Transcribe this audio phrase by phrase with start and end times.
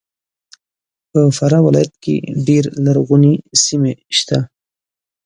[1.09, 2.15] په فراه ولایت کې
[2.47, 4.37] ډېر لرغونې سیمې سته